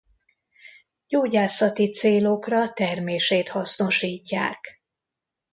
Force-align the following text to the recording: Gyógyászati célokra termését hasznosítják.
Gyógyászati 1.07 1.91
célokra 1.91 2.71
termését 2.73 3.49
hasznosítják. 3.49 4.83